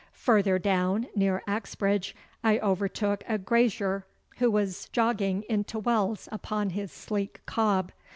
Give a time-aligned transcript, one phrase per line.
[0.13, 6.91] Further down, near Axbridge, I overtook a grazier who was jogging into Wells upon his
[6.91, 7.91] sleek cob.